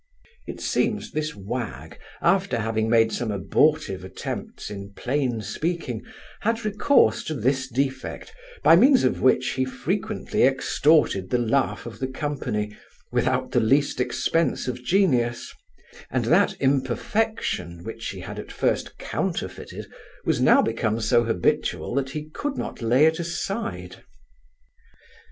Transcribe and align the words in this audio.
It 0.47 0.59
seems, 0.59 1.11
this 1.11 1.35
wag, 1.35 1.99
after 2.23 2.57
having 2.57 2.89
made 2.89 3.11
some 3.11 3.29
abortive 3.29 4.03
attempts 4.03 4.71
in 4.71 4.93
plain 4.95 5.41
speaking, 5.41 6.01
had 6.39 6.65
recourse 6.65 7.23
to 7.25 7.35
this 7.35 7.67
defect, 7.67 8.33
by 8.63 8.75
means 8.77 9.03
of 9.03 9.21
which 9.21 9.49
he 9.49 9.63
frequently 9.63 10.41
extorted 10.41 11.29
the 11.29 11.37
laugh 11.37 11.85
of 11.85 11.99
the 11.99 12.07
company, 12.07 12.75
without 13.11 13.51
the 13.51 13.59
least 13.59 13.99
expence 14.01 14.67
of 14.67 14.83
genius; 14.83 15.53
and 16.09 16.25
that 16.25 16.55
imperfection, 16.59 17.83
which 17.83 18.09
he 18.09 18.21
had 18.21 18.39
at 18.39 18.51
first 18.51 18.97
counterfeited, 18.97 19.85
was 20.25 20.41
now 20.41 20.63
become 20.63 20.99
so 20.99 21.25
habitual, 21.25 21.93
that 21.93 22.09
he 22.09 22.25
could 22.31 22.57
not 22.57 22.81
lay 22.81 23.05
it 23.05 23.19
aside. 23.19 23.97